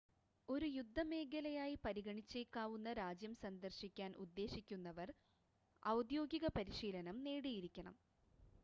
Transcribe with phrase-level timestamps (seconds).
[0.49, 5.11] ഒരു യുദ്ധമേഖലയായി പരിഗണിച്ചേക്കാവുന്ന രാജ്യം സന്ദർശിക്കാൻ ഉദ്ദേശിക്കുന്നവർ
[5.83, 7.97] ഔദ്യോഗിക പരിശീലനം നേടിയിരിക്കണം